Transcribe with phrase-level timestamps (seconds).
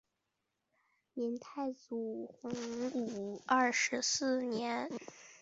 [1.13, 2.49] 明太祖洪
[3.05, 5.07] 武二十四年改封云南。